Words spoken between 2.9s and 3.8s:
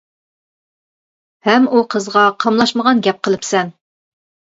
گەپ قىلىپسەن.